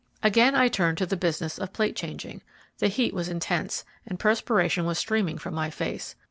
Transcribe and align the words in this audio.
Again 0.23 0.55
I 0.55 0.67
turned 0.67 0.97
to 0.97 1.05
the 1.05 1.15
business 1.15 1.59
of 1.59 1.73
plate 1.73 1.95
changing. 1.95 2.41
The 2.79 2.87
heat 2.87 3.13
was 3.13 3.29
intense, 3.29 3.85
and 4.03 4.17
perspiration 4.19 4.85
was 4.85 4.97
streaming 4.97 5.37
from 5.37 5.53
my 5.53 5.69
face. 5.69 6.15